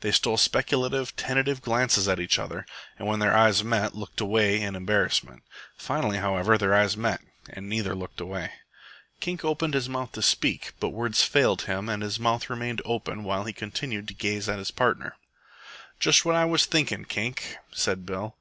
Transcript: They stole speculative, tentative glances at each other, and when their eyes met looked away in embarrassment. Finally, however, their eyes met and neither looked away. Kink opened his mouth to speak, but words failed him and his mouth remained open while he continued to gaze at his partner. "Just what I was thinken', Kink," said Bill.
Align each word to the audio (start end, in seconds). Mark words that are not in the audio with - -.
They 0.00 0.10
stole 0.10 0.38
speculative, 0.38 1.14
tentative 1.14 1.62
glances 1.62 2.08
at 2.08 2.18
each 2.18 2.36
other, 2.36 2.66
and 2.98 3.06
when 3.06 3.20
their 3.20 3.32
eyes 3.36 3.62
met 3.62 3.94
looked 3.94 4.20
away 4.20 4.60
in 4.60 4.74
embarrassment. 4.74 5.44
Finally, 5.76 6.18
however, 6.18 6.58
their 6.58 6.74
eyes 6.74 6.96
met 6.96 7.20
and 7.48 7.68
neither 7.68 7.94
looked 7.94 8.20
away. 8.20 8.50
Kink 9.20 9.44
opened 9.44 9.74
his 9.74 9.88
mouth 9.88 10.10
to 10.14 10.20
speak, 10.22 10.72
but 10.80 10.88
words 10.88 11.22
failed 11.22 11.62
him 11.62 11.88
and 11.88 12.02
his 12.02 12.18
mouth 12.18 12.50
remained 12.50 12.82
open 12.84 13.22
while 13.22 13.44
he 13.44 13.52
continued 13.52 14.08
to 14.08 14.14
gaze 14.14 14.48
at 14.48 14.58
his 14.58 14.72
partner. 14.72 15.14
"Just 16.00 16.24
what 16.24 16.34
I 16.34 16.44
was 16.44 16.66
thinken', 16.66 17.04
Kink," 17.06 17.56
said 17.70 18.04
Bill. 18.04 18.34